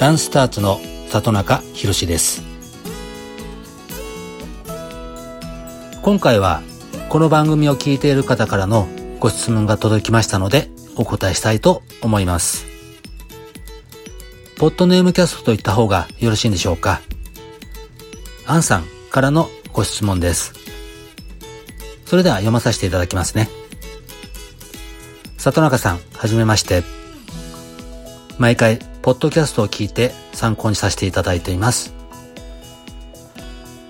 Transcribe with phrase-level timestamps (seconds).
[0.00, 2.42] ランスターツの里中博です。
[6.00, 6.62] 今回は
[7.10, 12.64] この番組を聞いている方からのご質問が届きましたのでお答えしたいと思います。
[14.56, 17.02] ポッドネームキャストといった方がよろしいんでしょうか。
[18.46, 20.54] アンさんからのご質問です。
[22.06, 23.50] それでは読まさせていただきますね。
[25.36, 26.84] 里中さん、はじめまして。
[28.38, 31.94] 毎回、ポッドキャストを聞いて参考にさせていただいています。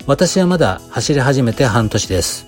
[0.07, 2.47] 私はまだ走り始めて半年です。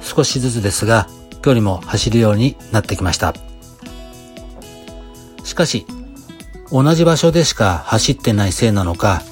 [0.00, 1.08] 少しずつですが、
[1.42, 3.34] 距離も走るようになってきました。
[5.42, 5.86] しかし、
[6.70, 9.22] 同じ場所でしか走ってないせいなのか、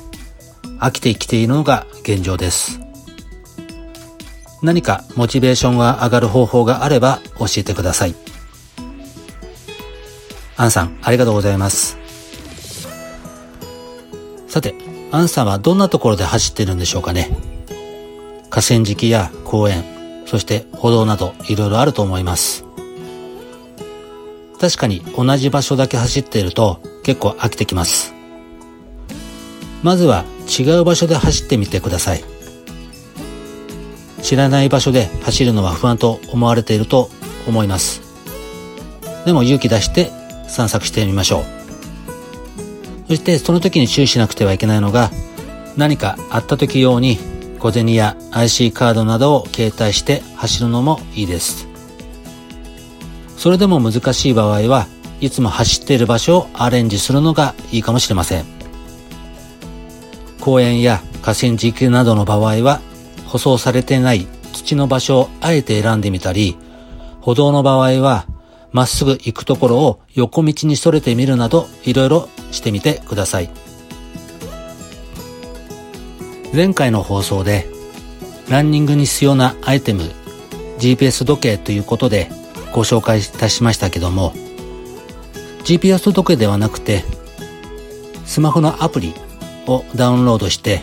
[0.79, 2.81] 飽きて生きているのが現状です。
[4.63, 8.15] 何かモチベーションが上がる方法があれば教えてください。
[10.63, 11.99] アンさん、ありがとうございます。
[14.47, 14.77] さて、
[15.11, 17.37] アンさんはどんなところで走ってるんでしょうかね
[18.49, 19.83] 河川敷や公園、
[20.25, 22.65] そして歩道などいろいろあると思います。
[24.61, 28.15] 確かに同じ場所だけ走っていると結構飽きてきます。
[29.83, 32.23] まずは違う場所で走ってみてください。
[34.23, 37.11] 知らない場所で走るのは不安と思われていると
[37.49, 38.01] 思います。
[39.27, 40.22] でも勇気出して
[40.53, 41.45] 散策してみましょう。
[43.09, 45.11] そしてその時に注意しなくてはいけないのが
[45.77, 47.19] 何かあった時用に
[47.59, 51.67] 小銭や IC カードなどを携帯して走るのもいいです。
[53.37, 54.87] それでも難しい場合は
[55.21, 58.45] いつも走っている場所をアレンジするのがいいかもしれません。
[60.41, 62.81] 公園や河川敷などの場合は
[63.27, 66.57] 舗装されてない土の場所をあえて選んでみたり、
[67.21, 68.27] 歩道の場合は
[68.73, 73.51] まっすぐ行くところを横道にそれてみるなどいろいろしてみてください。
[76.55, 77.67] 前回の放送で
[78.51, 80.03] ランニングに必要なアイテム
[80.79, 82.29] GPS 時計ということで
[82.75, 84.35] ご紹介いたしましたけども
[85.65, 87.05] GPS 時計ではなくて
[88.27, 89.15] スマホのアプリ
[89.67, 90.81] をダウンロードして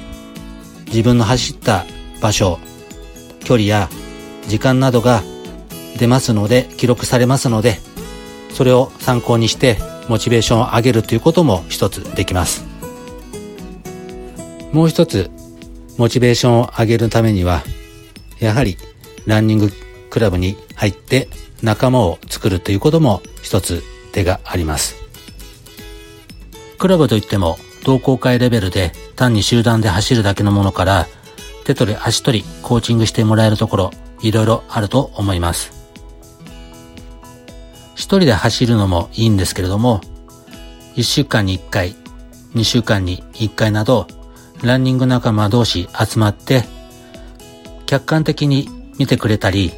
[0.88, 1.85] 自分の走った
[2.19, 2.57] 場所
[3.41, 3.89] 距離や
[4.47, 5.21] 時間などが
[5.97, 7.79] 出ますので、記録されますので、
[8.53, 9.77] それを参考にして
[10.07, 12.66] モチベーションを上げるということも一つできます。
[14.72, 15.29] もう一つ、
[15.97, 17.63] モチベーションを上げるためには、
[18.39, 18.77] やはり
[19.25, 19.72] ランニング
[20.09, 21.27] クラブに入って
[21.61, 24.95] 仲間を作るということも一つ手があります。
[26.77, 31.07] クラブといっても同好会レベルで単に集団で走るだけのものから
[31.66, 35.78] 手取り足取りコーチングしてもらえるところいろいろあると思います。
[37.99, 39.99] 一人で走るのもいいんですけれども、
[40.95, 41.97] 一週間に一回、
[42.53, 44.07] 二週間に一回など、
[44.63, 46.63] ランニング仲間同士集まって、
[47.88, 49.73] 客観的に見てくれたり、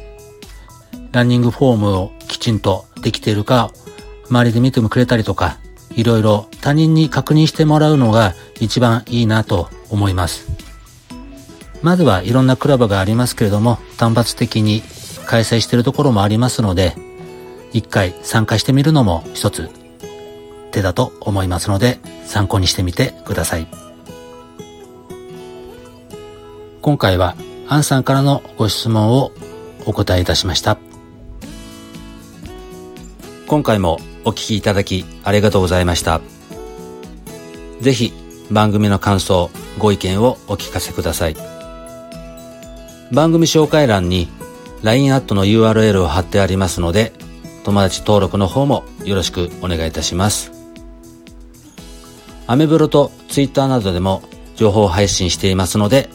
[1.10, 3.72] ランニングフォームをきちんとできているか、
[4.30, 5.58] 周りで見てもくれたりとか、
[5.96, 10.48] いろいろ他人に確認してもらうのが一番いいなと思います。
[11.82, 14.84] まずはいろんなクラブがありますけれども、単発的に
[15.26, 16.94] 開催しているところもありますので、
[17.72, 19.70] 一回参加してみるのも一つ
[20.70, 23.66] 手だと思いますので参考にしてみてください。
[26.80, 27.36] 今回は
[27.68, 29.32] アンさんからのご質問を
[29.86, 30.78] お答えいたしました。
[33.46, 36.20] 今回もお聞きいただきありがとうございました。
[37.80, 38.12] ぜひ
[38.50, 41.36] 番組の感想、ご意見をお聞かせください。
[43.12, 44.28] 番組紹介欄に
[44.82, 47.12] LINE アットの URL を貼ってありますので、
[47.64, 50.52] 友達登録の方もよろしくお願いいたします。
[52.46, 54.22] アメブロとツイッターなどでも
[54.56, 56.08] 情報配信していますので、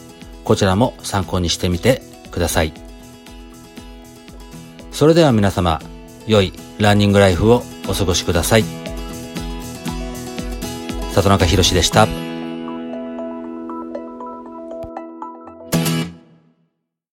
[0.44, 2.72] こちらも参考にしてみてください。
[4.92, 5.80] それでは皆様、
[6.26, 8.64] 良いランニングライフをお過ごしください。
[11.12, 12.27] 里中博でした。